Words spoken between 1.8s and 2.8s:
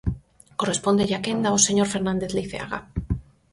Fernández Leiceaga.